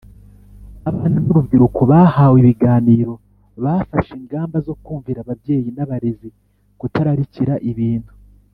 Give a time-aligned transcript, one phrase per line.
[0.89, 3.13] Abana n urubyiruko bahawe ibiganiro
[3.63, 6.29] bafashe ingamba zo kumvira ababyeyi n abarezi
[6.79, 8.11] kutararikira ibintu